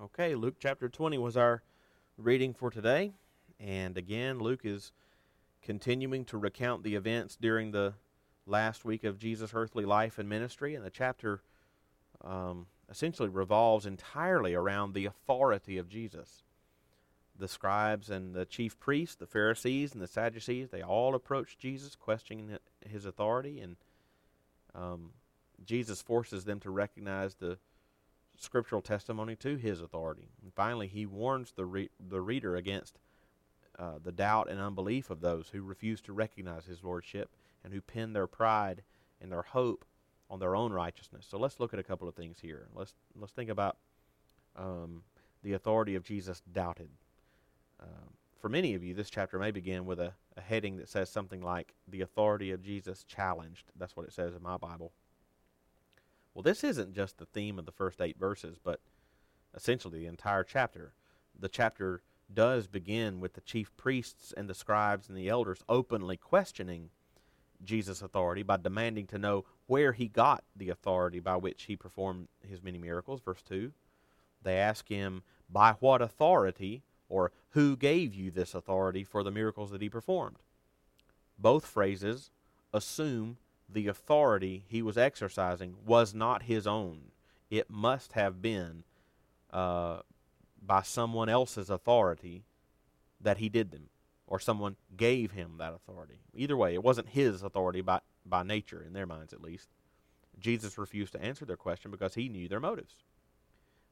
Okay, 0.00 0.36
Luke 0.36 0.54
chapter 0.60 0.88
20 0.88 1.18
was 1.18 1.36
our 1.36 1.60
reading 2.16 2.54
for 2.54 2.70
today. 2.70 3.10
And 3.58 3.98
again, 3.98 4.38
Luke 4.38 4.60
is 4.62 4.92
continuing 5.60 6.24
to 6.26 6.38
recount 6.38 6.84
the 6.84 6.94
events 6.94 7.34
during 7.34 7.72
the 7.72 7.94
last 8.46 8.84
week 8.84 9.02
of 9.02 9.18
Jesus' 9.18 9.50
earthly 9.52 9.84
life 9.84 10.16
and 10.16 10.28
ministry. 10.28 10.76
And 10.76 10.84
the 10.84 10.90
chapter 10.90 11.42
um, 12.22 12.68
essentially 12.88 13.28
revolves 13.28 13.86
entirely 13.86 14.54
around 14.54 14.94
the 14.94 15.06
authority 15.06 15.78
of 15.78 15.88
Jesus. 15.88 16.44
The 17.36 17.48
scribes 17.48 18.08
and 18.08 18.34
the 18.34 18.46
chief 18.46 18.78
priests, 18.78 19.16
the 19.16 19.26
Pharisees 19.26 19.94
and 19.94 20.00
the 20.00 20.06
Sadducees, 20.06 20.68
they 20.70 20.82
all 20.82 21.16
approached 21.16 21.58
Jesus 21.58 21.96
questioning 21.96 22.56
his 22.88 23.04
authority. 23.04 23.58
And 23.58 23.74
um, 24.76 25.10
Jesus 25.64 26.02
forces 26.02 26.44
them 26.44 26.60
to 26.60 26.70
recognize 26.70 27.34
the 27.34 27.58
scriptural 28.38 28.82
testimony 28.82 29.36
to 29.36 29.56
his 29.56 29.80
authority. 29.80 30.30
And 30.42 30.52
finally, 30.54 30.86
he 30.86 31.06
warns 31.06 31.52
the, 31.52 31.66
re- 31.66 31.90
the 31.98 32.20
reader 32.20 32.56
against 32.56 32.98
uh, 33.78 33.98
the 34.02 34.12
doubt 34.12 34.48
and 34.50 34.60
unbelief 34.60 35.10
of 35.10 35.20
those 35.20 35.48
who 35.50 35.62
refuse 35.62 36.00
to 36.02 36.12
recognize 36.12 36.66
his 36.66 36.82
lordship 36.82 37.30
and 37.62 37.72
who 37.72 37.80
pin 37.80 38.12
their 38.12 38.26
pride 38.26 38.82
and 39.20 39.30
their 39.30 39.42
hope 39.42 39.84
on 40.30 40.40
their 40.40 40.54
own 40.56 40.72
righteousness. 40.72 41.26
So 41.28 41.38
let's 41.38 41.60
look 41.60 41.72
at 41.72 41.80
a 41.80 41.84
couple 41.84 42.08
of 42.08 42.14
things 42.14 42.38
here. 42.40 42.68
Let's 42.74 42.94
let's 43.16 43.32
think 43.32 43.50
about 43.50 43.76
um, 44.56 45.02
the 45.42 45.54
authority 45.54 45.94
of 45.94 46.04
Jesus 46.04 46.42
doubted. 46.52 46.90
Um, 47.80 48.14
for 48.40 48.48
many 48.48 48.74
of 48.74 48.84
you, 48.84 48.94
this 48.94 49.10
chapter 49.10 49.38
may 49.38 49.50
begin 49.50 49.86
with 49.86 49.98
a, 49.98 50.12
a 50.36 50.40
heading 50.40 50.76
that 50.76 50.88
says 50.88 51.08
something 51.08 51.40
like 51.40 51.74
"the 51.86 52.02
authority 52.02 52.50
of 52.50 52.62
Jesus 52.62 53.04
challenged." 53.04 53.70
That's 53.76 53.96
what 53.96 54.06
it 54.06 54.12
says 54.12 54.34
in 54.34 54.42
my 54.42 54.56
Bible. 54.56 54.92
Well, 56.38 56.44
this 56.44 56.62
isn't 56.62 56.94
just 56.94 57.18
the 57.18 57.26
theme 57.26 57.58
of 57.58 57.66
the 57.66 57.72
first 57.72 58.00
eight 58.00 58.16
verses, 58.16 58.60
but 58.62 58.78
essentially 59.56 59.98
the 59.98 60.06
entire 60.06 60.44
chapter. 60.44 60.92
The 61.36 61.48
chapter 61.48 62.02
does 62.32 62.68
begin 62.68 63.18
with 63.18 63.32
the 63.32 63.40
chief 63.40 63.76
priests 63.76 64.32
and 64.36 64.48
the 64.48 64.54
scribes 64.54 65.08
and 65.08 65.18
the 65.18 65.28
elders 65.28 65.64
openly 65.68 66.16
questioning 66.16 66.90
Jesus' 67.64 68.02
authority 68.02 68.44
by 68.44 68.56
demanding 68.56 69.08
to 69.08 69.18
know 69.18 69.46
where 69.66 69.90
he 69.90 70.06
got 70.06 70.44
the 70.54 70.70
authority 70.70 71.18
by 71.18 71.34
which 71.34 71.64
he 71.64 71.74
performed 71.74 72.28
his 72.48 72.62
many 72.62 72.78
miracles. 72.78 73.20
Verse 73.20 73.42
2. 73.42 73.72
They 74.40 74.58
ask 74.58 74.88
him, 74.88 75.24
By 75.50 75.72
what 75.80 76.00
authority, 76.00 76.84
or 77.08 77.32
who 77.48 77.76
gave 77.76 78.14
you 78.14 78.30
this 78.30 78.54
authority 78.54 79.02
for 79.02 79.24
the 79.24 79.32
miracles 79.32 79.72
that 79.72 79.82
he 79.82 79.88
performed? 79.88 80.36
Both 81.36 81.66
phrases 81.66 82.30
assume 82.72 83.38
the 83.68 83.86
authority 83.86 84.64
he 84.66 84.82
was 84.82 84.96
exercising 84.96 85.76
was 85.84 86.14
not 86.14 86.44
his 86.44 86.66
own. 86.66 87.12
It 87.50 87.70
must 87.70 88.12
have 88.12 88.40
been 88.40 88.84
uh, 89.52 90.00
by 90.64 90.82
someone 90.82 91.28
else's 91.28 91.70
authority 91.70 92.44
that 93.20 93.38
he 93.38 93.48
did 93.48 93.70
them, 93.70 93.88
or 94.26 94.38
someone 94.38 94.76
gave 94.96 95.32
him 95.32 95.54
that 95.58 95.74
authority. 95.74 96.20
Either 96.34 96.56
way, 96.56 96.74
it 96.74 96.82
wasn't 96.82 97.08
his 97.08 97.42
authority 97.42 97.80
by, 97.80 98.00
by 98.24 98.42
nature, 98.42 98.82
in 98.86 98.92
their 98.92 99.06
minds 99.06 99.32
at 99.32 99.42
least. 99.42 99.68
Jesus 100.38 100.78
refused 100.78 101.12
to 101.12 101.22
answer 101.22 101.44
their 101.44 101.56
question 101.56 101.90
because 101.90 102.14
he 102.14 102.28
knew 102.28 102.48
their 102.48 102.60
motives. 102.60 102.94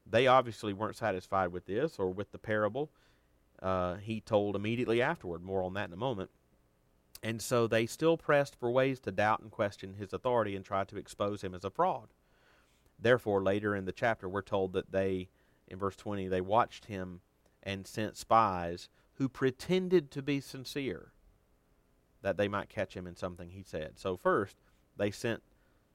They 0.09 0.27
obviously 0.27 0.71
weren't 0.71 0.95
satisfied 0.95 1.51
with 1.51 1.65
this 1.65 1.97
or 1.99 2.09
with 2.09 2.31
the 2.31 2.37
parable. 2.37 2.89
Uh, 3.61 3.95
he 3.95 4.21
told 4.21 4.55
immediately 4.55 5.01
afterward. 5.01 5.41
More 5.41 5.63
on 5.63 5.73
that 5.73 5.87
in 5.87 5.93
a 5.93 5.97
moment. 5.97 6.29
And 7.23 7.41
so 7.41 7.67
they 7.67 7.85
still 7.85 8.17
pressed 8.17 8.55
for 8.55 8.71
ways 8.71 8.99
to 9.01 9.11
doubt 9.11 9.41
and 9.41 9.51
question 9.51 9.95
his 9.95 10.13
authority 10.13 10.55
and 10.55 10.63
try 10.63 10.83
to 10.83 10.97
expose 10.97 11.43
him 11.43 11.53
as 11.53 11.63
a 11.63 11.69
fraud. 11.69 12.09
Therefore, 12.99 13.43
later 13.43 13.75
in 13.75 13.85
the 13.85 13.91
chapter, 13.91 14.27
we're 14.27 14.41
told 14.41 14.73
that 14.73 14.91
they, 14.91 15.29
in 15.67 15.77
verse 15.77 15.95
20, 15.95 16.27
they 16.27 16.41
watched 16.41 16.85
him 16.85 17.21
and 17.63 17.85
sent 17.85 18.17
spies 18.17 18.89
who 19.15 19.27
pretended 19.27 20.11
to 20.11 20.21
be 20.21 20.39
sincere 20.39 21.11
that 22.21 22.37
they 22.37 22.47
might 22.47 22.69
catch 22.69 22.95
him 22.95 23.05
in 23.05 23.15
something 23.15 23.49
he 23.49 23.63
said. 23.63 23.93
So, 23.97 24.17
first, 24.17 24.57
they 24.95 25.11
sent 25.11 25.43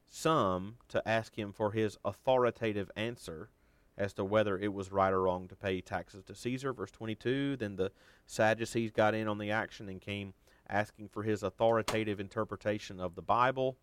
some 0.09 0.77
to 0.89 1.07
ask 1.09 1.37
him 1.37 1.53
for 1.53 1.73
his 1.73 1.99
authoritative 2.05 2.91
answer 2.97 3.49
as 3.97 4.13
to 4.15 4.25
whether 4.25 4.59
it 4.59 4.73
was 4.73 4.93
right 4.93 5.13
or 5.13 5.23
wrong 5.23 5.49
to 5.49 5.57
pay 5.57 5.81
taxes 5.81 6.25
to 6.25 6.35
Caesar. 6.35 6.73
Verse 6.73 6.91
22, 6.91 7.57
then 7.57 7.77
the 7.77 7.93
Sadducees 8.27 8.91
got 8.91 9.15
in 9.15 9.29
on 9.29 9.39
the 9.39 9.51
action 9.51 9.89
and 9.89 10.01
came 10.01 10.35
asking 10.69 11.09
for 11.09 11.23
his 11.23 11.43
authoritative 11.43 12.21
interpretation 12.21 13.01
of 13.01 13.15
the 13.15 13.23
Bible, 13.23 13.77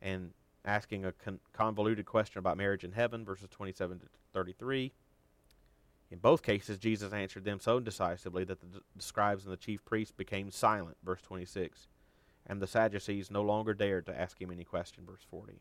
and 0.00 0.32
asking 0.64 1.04
a 1.04 1.12
con- 1.12 1.40
convoluted 1.52 2.06
question 2.06 2.38
about 2.38 2.56
marriage 2.56 2.84
in 2.84 2.92
heaven, 2.92 3.24
verses 3.24 3.48
27 3.50 4.00
to 4.00 4.06
33. 4.32 4.92
In 6.10 6.18
both 6.18 6.42
cases, 6.42 6.78
Jesus 6.78 7.12
answered 7.12 7.44
them 7.44 7.60
so 7.60 7.78
decisively 7.78 8.44
that 8.44 8.60
the, 8.60 8.80
the 8.96 9.02
scribes 9.02 9.44
and 9.44 9.52
the 9.52 9.56
chief 9.56 9.84
priests 9.84 10.12
became 10.12 10.50
silent, 10.50 10.96
verse 11.04 11.22
26. 11.22 11.88
And 12.46 12.60
the 12.60 12.66
Sadducees 12.66 13.30
no 13.30 13.42
longer 13.42 13.74
dared 13.74 14.06
to 14.06 14.18
ask 14.18 14.40
him 14.40 14.50
any 14.50 14.64
question, 14.64 15.04
verse 15.06 15.24
40. 15.30 15.60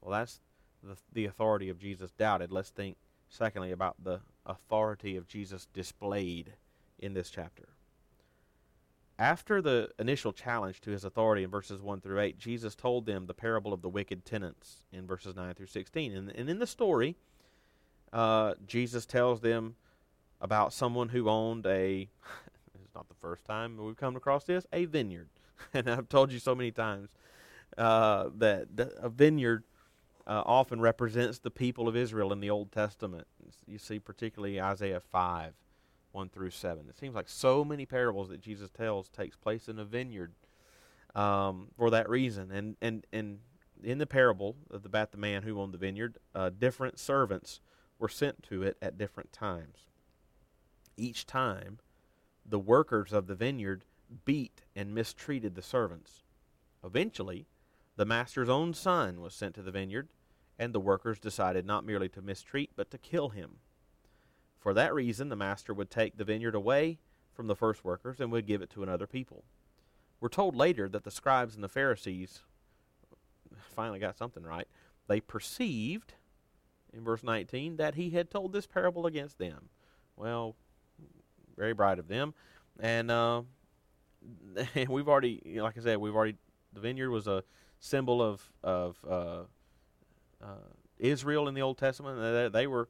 Well, 0.00 0.12
that's 0.12 0.40
the, 0.82 0.96
the 1.12 1.26
authority 1.26 1.68
of 1.68 1.78
Jesus 1.78 2.12
doubted. 2.12 2.52
Let's 2.52 2.70
think, 2.70 2.96
secondly, 3.28 3.72
about 3.72 3.96
the 4.02 4.20
authority 4.46 5.16
of 5.16 5.26
Jesus 5.26 5.66
displayed 5.74 6.52
in 6.98 7.14
this 7.14 7.30
chapter. 7.30 7.68
After 9.20 9.60
the 9.60 9.90
initial 9.98 10.32
challenge 10.32 10.80
to 10.80 10.90
his 10.90 11.04
authority 11.04 11.42
in 11.42 11.50
verses 11.50 11.82
1 11.82 12.00
through 12.00 12.20
8, 12.20 12.38
Jesus 12.38 12.74
told 12.74 13.04
them 13.04 13.26
the 13.26 13.34
parable 13.34 13.74
of 13.74 13.82
the 13.82 13.88
wicked 13.90 14.24
tenants 14.24 14.82
in 14.94 15.06
verses 15.06 15.36
9 15.36 15.52
through 15.52 15.66
16. 15.66 16.14
And, 16.14 16.30
and 16.30 16.48
in 16.48 16.58
the 16.58 16.66
story, 16.66 17.16
uh, 18.14 18.54
Jesus 18.66 19.04
tells 19.04 19.42
them 19.42 19.76
about 20.40 20.72
someone 20.72 21.10
who 21.10 21.28
owned 21.28 21.66
a, 21.66 22.08
it's 22.82 22.94
not 22.94 23.10
the 23.10 23.14
first 23.14 23.44
time 23.44 23.76
we've 23.76 23.94
come 23.94 24.16
across 24.16 24.44
this, 24.44 24.66
a 24.72 24.86
vineyard. 24.86 25.28
and 25.74 25.90
I've 25.90 26.08
told 26.08 26.32
you 26.32 26.38
so 26.38 26.54
many 26.54 26.70
times 26.70 27.10
uh, 27.76 28.30
that 28.38 28.74
the, 28.74 28.90
a 29.02 29.10
vineyard 29.10 29.64
uh, 30.26 30.44
often 30.46 30.80
represents 30.80 31.40
the 31.40 31.50
people 31.50 31.88
of 31.88 31.94
Israel 31.94 32.32
in 32.32 32.40
the 32.40 32.48
Old 32.48 32.72
Testament. 32.72 33.26
You 33.66 33.76
see, 33.76 33.98
particularly 33.98 34.58
Isaiah 34.58 35.00
5 35.00 35.52
1 36.12 36.28
through 36.30 36.50
7. 36.50 36.86
It 36.88 36.98
seems 36.98 37.14
like 37.14 37.28
so 37.28 37.64
many 37.64 37.86
parables 37.86 38.28
that 38.28 38.40
Jesus 38.40 38.70
tells 38.70 39.08
takes 39.08 39.36
place 39.36 39.68
in 39.68 39.78
a 39.78 39.84
vineyard 39.84 40.32
um, 41.14 41.68
for 41.76 41.90
that 41.90 42.08
reason. 42.08 42.50
And, 42.50 42.76
and, 42.80 43.06
and 43.12 43.38
in 43.82 43.98
the 43.98 44.06
parable 44.06 44.56
about 44.70 45.12
the 45.12 45.18
man 45.18 45.42
who 45.42 45.60
owned 45.60 45.74
the 45.74 45.78
vineyard, 45.78 46.18
uh, 46.34 46.50
different 46.50 46.98
servants 46.98 47.60
were 47.98 48.08
sent 48.08 48.42
to 48.44 48.62
it 48.62 48.76
at 48.80 48.98
different 48.98 49.32
times. 49.32 49.88
Each 50.96 51.26
time, 51.26 51.78
the 52.44 52.58
workers 52.58 53.12
of 53.12 53.26
the 53.26 53.34
vineyard 53.34 53.84
beat 54.24 54.62
and 54.74 54.94
mistreated 54.94 55.54
the 55.54 55.62
servants. 55.62 56.24
Eventually, 56.84 57.46
the 57.96 58.04
master's 58.04 58.48
own 58.48 58.74
son 58.74 59.20
was 59.20 59.34
sent 59.34 59.54
to 59.54 59.62
the 59.62 59.70
vineyard, 59.70 60.08
and 60.58 60.72
the 60.72 60.80
workers 60.80 61.18
decided 61.18 61.66
not 61.66 61.84
merely 61.84 62.08
to 62.10 62.22
mistreat, 62.22 62.70
but 62.74 62.90
to 62.90 62.98
kill 62.98 63.30
him. 63.30 63.58
For 64.60 64.74
that 64.74 64.94
reason, 64.94 65.30
the 65.30 65.36
master 65.36 65.72
would 65.72 65.90
take 65.90 66.16
the 66.16 66.24
vineyard 66.24 66.54
away 66.54 66.98
from 67.32 67.46
the 67.46 67.56
first 67.56 67.82
workers 67.82 68.20
and 68.20 68.30
would 68.30 68.46
give 68.46 68.60
it 68.60 68.70
to 68.70 68.82
another 68.82 69.06
people. 69.06 69.44
We're 70.20 70.28
told 70.28 70.54
later 70.54 70.88
that 70.90 71.04
the 71.04 71.10
scribes 71.10 71.54
and 71.54 71.64
the 71.64 71.68
Pharisees 71.68 72.40
finally 73.74 73.98
got 73.98 74.18
something 74.18 74.42
right. 74.42 74.68
They 75.08 75.20
perceived, 75.20 76.12
in 76.92 77.02
verse 77.02 77.22
19, 77.22 77.78
that 77.78 77.94
he 77.94 78.10
had 78.10 78.30
told 78.30 78.52
this 78.52 78.66
parable 78.66 79.06
against 79.06 79.38
them. 79.38 79.70
Well, 80.14 80.56
very 81.56 81.72
bright 81.72 81.98
of 81.98 82.08
them. 82.08 82.34
And 82.78 83.10
uh, 83.10 83.42
we've 84.88 85.08
already, 85.08 85.40
like 85.56 85.78
I 85.78 85.80
said, 85.80 85.98
we've 85.98 86.14
already, 86.14 86.36
the 86.74 86.80
vineyard 86.80 87.10
was 87.10 87.26
a 87.26 87.42
symbol 87.78 88.22
of, 88.22 88.52
of 88.62 88.98
uh, 89.08 89.42
uh, 90.42 90.68
Israel 90.98 91.48
in 91.48 91.54
the 91.54 91.62
Old 91.62 91.78
Testament. 91.78 92.52
They 92.52 92.66
were 92.66 92.88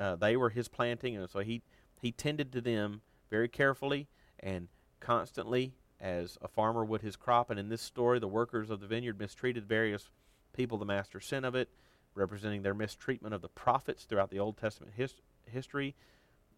uh, 0.00 0.16
they 0.16 0.36
were 0.36 0.50
his 0.50 0.66
planting, 0.66 1.16
and 1.16 1.28
so 1.30 1.40
he 1.40 1.62
he 2.00 2.10
tended 2.10 2.50
to 2.52 2.60
them 2.60 3.02
very 3.28 3.48
carefully 3.48 4.08
and 4.40 4.68
constantly, 5.00 5.74
as 6.00 6.38
a 6.40 6.48
farmer 6.48 6.84
would 6.84 7.02
his 7.02 7.16
crop. 7.16 7.50
And 7.50 7.60
in 7.60 7.68
this 7.68 7.82
story, 7.82 8.18
the 8.18 8.26
workers 8.26 8.70
of 8.70 8.80
the 8.80 8.86
vineyard 8.86 9.18
mistreated 9.18 9.66
various 9.66 10.08
people 10.54 10.78
the 10.78 10.86
master 10.86 11.20
sent 11.20 11.44
of 11.44 11.54
it, 11.54 11.68
representing 12.14 12.62
their 12.62 12.74
mistreatment 12.74 13.34
of 13.34 13.42
the 13.42 13.48
prophets 13.48 14.04
throughout 14.04 14.30
the 14.30 14.38
Old 14.38 14.56
Testament 14.56 14.94
his, 14.96 15.14
history. 15.46 15.94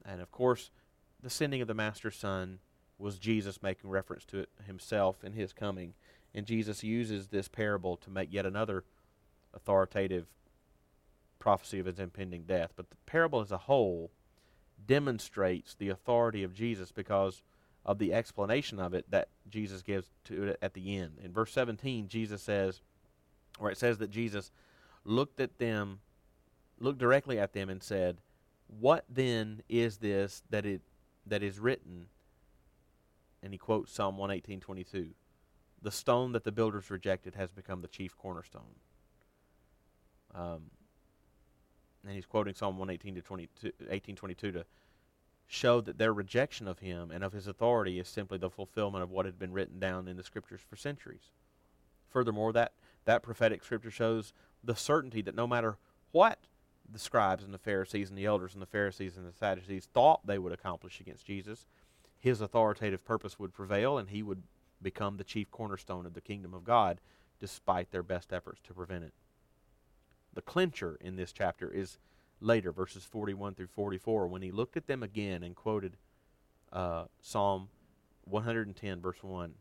And 0.04 0.20
of 0.20 0.30
course, 0.30 0.70
the 1.20 1.30
sending 1.30 1.60
of 1.60 1.68
the 1.68 1.74
master's 1.74 2.16
son 2.16 2.60
was 2.98 3.18
Jesus 3.18 3.62
making 3.62 3.90
reference 3.90 4.24
to 4.26 4.38
it 4.38 4.48
himself 4.66 5.24
in 5.24 5.32
his 5.32 5.52
coming. 5.52 5.94
And 6.34 6.46
Jesus 6.46 6.84
uses 6.84 7.28
this 7.28 7.48
parable 7.48 7.96
to 7.98 8.10
make 8.10 8.32
yet 8.32 8.46
another 8.46 8.84
authoritative 9.54 10.26
prophecy 11.42 11.80
of 11.80 11.86
his 11.86 11.98
impending 11.98 12.44
death. 12.44 12.70
But 12.76 12.88
the 12.90 12.96
parable 13.04 13.40
as 13.40 13.50
a 13.50 13.58
whole 13.58 14.12
demonstrates 14.86 15.74
the 15.74 15.88
authority 15.88 16.44
of 16.44 16.54
Jesus 16.54 16.92
because 16.92 17.42
of 17.84 17.98
the 17.98 18.14
explanation 18.14 18.78
of 18.78 18.94
it 18.94 19.10
that 19.10 19.28
Jesus 19.48 19.82
gives 19.82 20.06
to 20.26 20.44
it 20.44 20.58
at 20.62 20.74
the 20.74 20.96
end. 20.96 21.18
In 21.20 21.32
verse 21.32 21.50
17, 21.50 22.06
Jesus 22.06 22.40
says, 22.40 22.80
or 23.58 23.72
it 23.72 23.76
says 23.76 23.98
that 23.98 24.10
Jesus 24.12 24.52
looked 25.04 25.40
at 25.40 25.58
them, 25.58 25.98
looked 26.78 27.00
directly 27.00 27.40
at 27.40 27.54
them 27.54 27.68
and 27.68 27.82
said, 27.82 28.18
"What 28.68 29.04
then 29.08 29.62
is 29.68 29.98
this 29.98 30.44
that 30.50 30.64
it 30.64 30.82
that 31.26 31.42
is 31.42 31.58
written?" 31.58 32.06
And 33.42 33.52
he 33.52 33.58
quotes 33.58 33.92
Psalm 33.92 34.16
118 34.16 34.60
22. 34.60 35.10
The 35.82 35.90
stone 35.90 36.30
that 36.32 36.44
the 36.44 36.52
builders 36.52 36.88
rejected 36.88 37.34
has 37.34 37.50
become 37.50 37.82
the 37.82 37.88
chief 37.88 38.16
cornerstone. 38.16 38.76
Um, 40.34 40.70
and 42.04 42.14
he's 42.14 42.26
quoting 42.26 42.54
Psalm 42.54 42.78
118 42.78 43.14
to 43.16 43.22
22, 43.22 43.66
1822 43.78 44.52
to 44.52 44.64
show 45.46 45.80
that 45.80 45.98
their 45.98 46.12
rejection 46.12 46.66
of 46.66 46.78
him 46.78 47.10
and 47.10 47.22
of 47.22 47.32
his 47.32 47.46
authority 47.46 47.98
is 47.98 48.08
simply 48.08 48.38
the 48.38 48.50
fulfillment 48.50 49.02
of 49.02 49.10
what 49.10 49.26
had 49.26 49.38
been 49.38 49.52
written 49.52 49.78
down 49.78 50.08
in 50.08 50.16
the 50.16 50.22
scriptures 50.22 50.60
for 50.68 50.76
centuries. 50.76 51.30
Furthermore, 52.08 52.52
that, 52.52 52.72
that 53.04 53.22
prophetic 53.22 53.62
scripture 53.62 53.90
shows 53.90 54.32
the 54.64 54.76
certainty 54.76 55.22
that 55.22 55.34
no 55.34 55.46
matter 55.46 55.76
what 56.10 56.38
the 56.90 56.98
scribes 56.98 57.44
and 57.44 57.52
the 57.52 57.58
Pharisees 57.58 58.08
and 58.08 58.18
the 58.18 58.26
elders 58.26 58.54
and 58.54 58.62
the 58.62 58.66
Pharisees 58.66 59.16
and 59.16 59.26
the 59.26 59.32
Sadducees 59.32 59.88
thought 59.92 60.26
they 60.26 60.38
would 60.38 60.52
accomplish 60.52 61.00
against 61.00 61.26
Jesus, 61.26 61.66
his 62.18 62.40
authoritative 62.40 63.04
purpose 63.04 63.38
would 63.38 63.52
prevail 63.52 63.98
and 63.98 64.10
he 64.10 64.22
would 64.22 64.42
become 64.80 65.16
the 65.16 65.24
chief 65.24 65.50
cornerstone 65.50 66.06
of 66.06 66.14
the 66.14 66.20
kingdom 66.20 66.54
of 66.54 66.64
God 66.64 67.00
despite 67.40 67.90
their 67.90 68.02
best 68.02 68.32
efforts 68.32 68.60
to 68.64 68.74
prevent 68.74 69.04
it. 69.04 69.12
The 70.34 70.42
clincher 70.42 70.98
in 71.00 71.16
this 71.16 71.32
chapter 71.32 71.70
is 71.70 71.98
later, 72.40 72.72
verses 72.72 73.04
41 73.04 73.54
through 73.54 73.68
44, 73.68 74.26
when 74.26 74.42
he 74.42 74.50
looked 74.50 74.76
at 74.76 74.86
them 74.86 75.02
again 75.02 75.42
and 75.42 75.54
quoted 75.54 75.96
uh, 76.72 77.04
Psalm 77.20 77.68
110, 78.24 79.00
verse 79.00 79.22
1, 79.22 79.54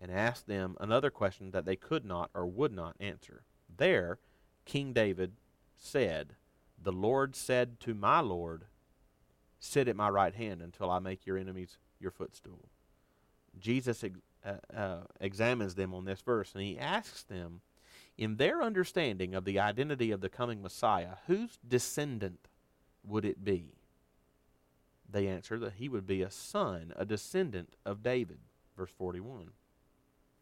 and 0.00 0.10
asked 0.10 0.46
them 0.46 0.76
another 0.80 1.10
question 1.10 1.50
that 1.50 1.64
they 1.64 1.76
could 1.76 2.04
not 2.04 2.30
or 2.34 2.46
would 2.46 2.72
not 2.72 2.96
answer. 2.98 3.42
There, 3.74 4.18
King 4.64 4.92
David 4.92 5.32
said, 5.76 6.34
The 6.82 6.92
Lord 6.92 7.36
said 7.36 7.80
to 7.80 7.94
my 7.94 8.20
Lord, 8.20 8.64
Sit 9.58 9.88
at 9.88 9.96
my 9.96 10.08
right 10.08 10.34
hand 10.34 10.62
until 10.62 10.90
I 10.90 11.00
make 11.00 11.26
your 11.26 11.36
enemies 11.36 11.76
your 11.98 12.10
footstool. 12.10 12.70
Jesus 13.58 14.02
ex- 14.02 14.20
uh, 14.44 14.74
uh, 14.74 15.00
examines 15.20 15.74
them 15.74 15.92
on 15.92 16.06
this 16.06 16.22
verse, 16.22 16.52
and 16.54 16.62
he 16.62 16.78
asks 16.78 17.22
them, 17.24 17.60
in 18.18 18.36
their 18.36 18.62
understanding 18.62 19.34
of 19.34 19.44
the 19.44 19.58
identity 19.58 20.10
of 20.10 20.20
the 20.20 20.28
coming 20.28 20.62
Messiah, 20.62 21.16
whose 21.26 21.58
descendant 21.66 22.48
would 23.02 23.24
it 23.24 23.44
be? 23.44 23.74
They 25.08 25.26
answer 25.26 25.58
that 25.58 25.74
he 25.74 25.88
would 25.88 26.06
be 26.06 26.22
a 26.22 26.30
son, 26.30 26.92
a 26.96 27.04
descendant 27.04 27.74
of 27.84 28.02
David. 28.02 28.38
Verse 28.76 28.90
41. 28.96 29.50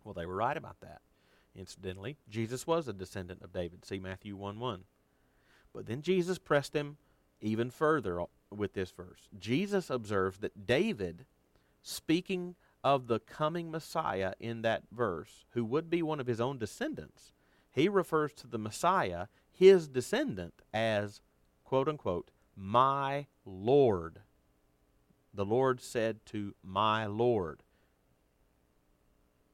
Well, 0.04 0.14
they 0.14 0.26
were 0.26 0.36
right 0.36 0.56
about 0.56 0.80
that. 0.80 1.00
Incidentally, 1.56 2.16
Jesus 2.28 2.66
was 2.66 2.86
a 2.86 2.92
descendant 2.92 3.42
of 3.42 3.52
David. 3.52 3.84
See 3.84 3.98
Matthew 3.98 4.36
1 4.36 4.58
1. 4.58 4.84
But 5.72 5.86
then 5.86 6.02
Jesus 6.02 6.38
pressed 6.38 6.74
him 6.74 6.96
even 7.40 7.70
further 7.70 8.22
with 8.50 8.74
this 8.74 8.90
verse. 8.90 9.28
Jesus 9.38 9.90
observes 9.90 10.38
that 10.38 10.66
David, 10.66 11.24
speaking 11.82 12.54
of 12.84 13.06
the 13.06 13.20
coming 13.20 13.70
Messiah 13.70 14.34
in 14.38 14.62
that 14.62 14.82
verse, 14.92 15.44
who 15.50 15.64
would 15.64 15.90
be 15.90 16.02
one 16.02 16.20
of 16.20 16.26
his 16.26 16.40
own 16.40 16.58
descendants, 16.58 17.32
he 17.78 17.88
refers 17.88 18.32
to 18.34 18.46
the 18.46 18.58
Messiah, 18.58 19.26
his 19.50 19.88
descendant, 19.88 20.62
as, 20.74 21.20
quote 21.64 21.88
unquote, 21.88 22.30
my 22.56 23.26
Lord. 23.44 24.20
The 25.32 25.44
Lord 25.44 25.80
said 25.80 26.24
to 26.26 26.54
my 26.62 27.06
Lord. 27.06 27.62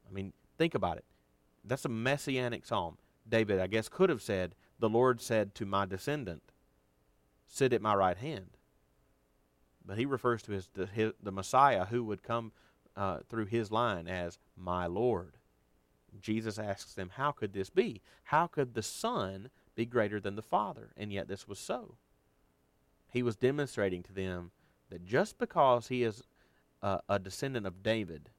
I 0.08 0.12
mean, 0.12 0.32
think 0.56 0.74
about 0.74 0.96
it. 0.96 1.04
That's 1.64 1.84
a 1.84 1.90
messianic 1.90 2.64
psalm. 2.64 2.96
David, 3.28 3.58
I 3.58 3.66
guess, 3.66 3.88
could 3.88 4.10
have 4.10 4.22
said, 4.22 4.54
The 4.78 4.88
Lord 4.88 5.20
said 5.20 5.54
to 5.56 5.66
my 5.66 5.84
descendant, 5.84 6.42
Sit 7.46 7.72
at 7.72 7.82
my 7.82 7.94
right 7.94 8.16
hand. 8.16 8.56
But 9.84 9.98
he 9.98 10.06
refers 10.06 10.42
to 10.42 10.52
his, 10.52 10.68
his 10.94 11.12
the 11.22 11.32
Messiah 11.32 11.84
who 11.86 12.04
would 12.04 12.22
come 12.22 12.52
uh, 12.96 13.18
through 13.28 13.46
his 13.46 13.70
line 13.70 14.08
as 14.08 14.38
my 14.56 14.86
Lord. 14.86 15.36
Jesus 16.20 16.58
asks 16.58 16.94
them, 16.94 17.10
How 17.14 17.32
could 17.32 17.52
this 17.52 17.70
be? 17.70 18.02
How 18.24 18.46
could 18.46 18.74
the 18.74 18.82
Son 18.82 19.50
be 19.74 19.86
greater 19.86 20.20
than 20.20 20.36
the 20.36 20.42
Father? 20.42 20.92
And 20.96 21.12
yet 21.12 21.28
this 21.28 21.48
was 21.48 21.58
so. 21.58 21.96
He 23.10 23.22
was 23.22 23.36
demonstrating 23.36 24.02
to 24.04 24.12
them 24.12 24.50
that 24.90 25.04
just 25.04 25.38
because 25.38 25.88
he 25.88 26.02
is 26.02 26.22
uh, 26.82 26.98
a 27.08 27.18
descendant 27.18 27.66
of 27.66 27.82
David 27.82 28.30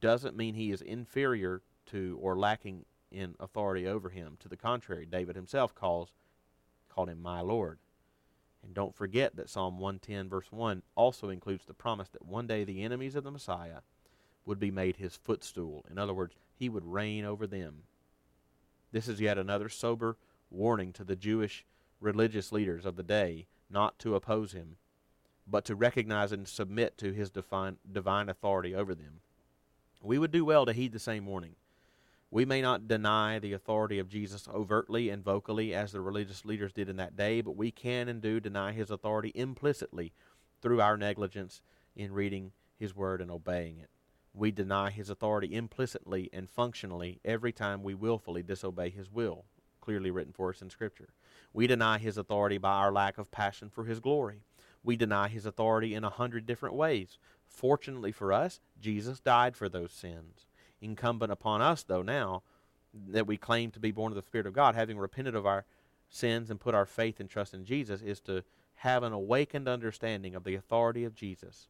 doesn't 0.00 0.36
mean 0.36 0.54
he 0.54 0.70
is 0.70 0.82
inferior 0.82 1.62
to 1.86 2.18
or 2.20 2.38
lacking 2.38 2.84
in 3.10 3.34
authority 3.38 3.86
over 3.86 4.08
him. 4.08 4.36
To 4.40 4.48
the 4.48 4.56
contrary, 4.56 5.06
David 5.06 5.36
himself 5.36 5.74
calls 5.74 6.12
called 6.88 7.08
him 7.08 7.22
my 7.22 7.40
Lord. 7.40 7.78
And 8.62 8.74
don't 8.74 8.94
forget 8.94 9.36
that 9.36 9.50
Psalm 9.50 9.78
110 9.78 10.28
verse 10.28 10.52
1 10.52 10.82
also 10.94 11.30
includes 11.30 11.64
the 11.64 11.74
promise 11.74 12.08
that 12.10 12.24
one 12.24 12.46
day 12.46 12.64
the 12.64 12.82
enemies 12.82 13.16
of 13.16 13.24
the 13.24 13.30
Messiah 13.30 13.80
would 14.44 14.58
be 14.58 14.70
made 14.70 14.96
his 14.96 15.16
footstool. 15.16 15.84
In 15.90 15.98
other 15.98 16.14
words, 16.14 16.34
he 16.54 16.68
would 16.68 16.84
reign 16.84 17.24
over 17.24 17.46
them. 17.46 17.84
This 18.90 19.08
is 19.08 19.20
yet 19.20 19.38
another 19.38 19.68
sober 19.68 20.16
warning 20.50 20.92
to 20.92 21.04
the 21.04 21.16
Jewish 21.16 21.64
religious 22.00 22.52
leaders 22.52 22.84
of 22.84 22.96
the 22.96 23.02
day 23.02 23.46
not 23.70 23.98
to 24.00 24.14
oppose 24.14 24.52
him, 24.52 24.76
but 25.46 25.64
to 25.64 25.74
recognize 25.74 26.32
and 26.32 26.46
submit 26.46 26.98
to 26.98 27.12
his 27.12 27.30
divine, 27.30 27.78
divine 27.90 28.28
authority 28.28 28.74
over 28.74 28.94
them. 28.94 29.20
We 30.02 30.18
would 30.18 30.30
do 30.30 30.44
well 30.44 30.66
to 30.66 30.72
heed 30.72 30.92
the 30.92 30.98
same 30.98 31.26
warning. 31.26 31.54
We 32.30 32.44
may 32.44 32.62
not 32.62 32.88
deny 32.88 33.38
the 33.38 33.52
authority 33.52 33.98
of 33.98 34.08
Jesus 34.08 34.48
overtly 34.52 35.10
and 35.10 35.22
vocally 35.22 35.74
as 35.74 35.92
the 35.92 36.00
religious 36.00 36.44
leaders 36.44 36.72
did 36.72 36.88
in 36.88 36.96
that 36.96 37.16
day, 37.16 37.40
but 37.40 37.56
we 37.56 37.70
can 37.70 38.08
and 38.08 38.20
do 38.20 38.40
deny 38.40 38.72
his 38.72 38.90
authority 38.90 39.32
implicitly 39.34 40.12
through 40.60 40.80
our 40.80 40.96
negligence 40.96 41.60
in 41.94 42.12
reading 42.12 42.52
his 42.78 42.96
word 42.96 43.20
and 43.20 43.30
obeying 43.30 43.78
it 43.78 43.90
we 44.34 44.50
deny 44.50 44.90
his 44.90 45.10
authority 45.10 45.54
implicitly 45.54 46.30
and 46.32 46.48
functionally 46.48 47.20
every 47.24 47.52
time 47.52 47.82
we 47.82 47.94
willfully 47.94 48.42
disobey 48.42 48.90
his 48.90 49.10
will, 49.10 49.44
clearly 49.80 50.10
written 50.10 50.32
for 50.32 50.50
us 50.50 50.62
in 50.62 50.70
Scripture. 50.70 51.10
We 51.52 51.66
deny 51.66 51.98
his 51.98 52.16
authority 52.16 52.58
by 52.58 52.72
our 52.72 52.92
lack 52.92 53.18
of 53.18 53.30
passion 53.30 53.68
for 53.68 53.84
his 53.84 54.00
glory. 54.00 54.44
We 54.82 54.96
deny 54.96 55.28
his 55.28 55.44
authority 55.44 55.94
in 55.94 56.02
a 56.02 56.10
hundred 56.10 56.46
different 56.46 56.74
ways. 56.74 57.18
Fortunately 57.46 58.10
for 58.10 58.32
us, 58.32 58.60
Jesus 58.80 59.20
died 59.20 59.54
for 59.54 59.68
those 59.68 59.92
sins. 59.92 60.46
Incumbent 60.80 61.30
upon 61.30 61.60
us, 61.60 61.82
though, 61.82 62.02
now 62.02 62.42
that 62.94 63.26
we 63.26 63.36
claim 63.36 63.70
to 63.72 63.80
be 63.80 63.92
born 63.92 64.12
of 64.12 64.16
the 64.16 64.22
Spirit 64.22 64.46
of 64.46 64.54
God, 64.54 64.74
having 64.74 64.98
repented 64.98 65.34
of 65.34 65.46
our 65.46 65.64
sins 66.08 66.50
and 66.50 66.58
put 66.58 66.74
our 66.74 66.86
faith 66.86 67.20
and 67.20 67.28
trust 67.28 67.54
in 67.54 67.64
Jesus, 67.64 68.00
is 68.00 68.20
to 68.20 68.42
have 68.76 69.02
an 69.02 69.12
awakened 69.12 69.68
understanding 69.68 70.34
of 70.34 70.44
the 70.44 70.54
authority 70.54 71.04
of 71.04 71.14
Jesus 71.14 71.68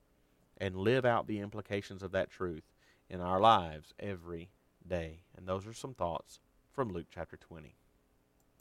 and 0.58 0.76
live 0.76 1.04
out 1.04 1.26
the 1.26 1.40
implications 1.40 2.02
of 2.02 2.12
that 2.12 2.30
truth 2.30 2.64
in 3.08 3.20
our 3.20 3.40
lives 3.40 3.94
every 3.98 4.50
day. 4.86 5.24
And 5.36 5.46
those 5.46 5.66
are 5.66 5.72
some 5.72 5.94
thoughts 5.94 6.40
from 6.70 6.92
Luke 6.92 7.08
chapter 7.10 7.36
20. 7.36 7.76